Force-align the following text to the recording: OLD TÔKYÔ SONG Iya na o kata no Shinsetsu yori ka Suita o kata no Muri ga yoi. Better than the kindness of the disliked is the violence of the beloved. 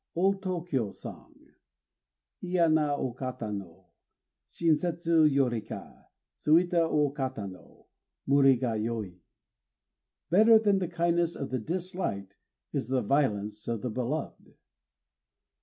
OLD 0.15 0.41
TÔKYÔ 0.41 0.91
SONG 0.91 1.53
Iya 2.43 2.69
na 2.69 2.95
o 2.97 3.13
kata 3.13 3.51
no 3.51 3.85
Shinsetsu 4.51 5.27
yori 5.31 5.61
ka 5.61 5.81
Suita 6.43 6.89
o 6.89 7.11
kata 7.11 7.45
no 7.45 7.85
Muri 8.25 8.55
ga 8.57 8.73
yoi. 8.73 9.21
Better 10.31 10.57
than 10.57 10.79
the 10.79 10.87
kindness 10.87 11.35
of 11.35 11.51
the 11.51 11.59
disliked 11.59 12.35
is 12.73 12.87
the 12.87 13.03
violence 13.03 13.67
of 13.67 13.83
the 13.83 13.91
beloved. 13.91 14.55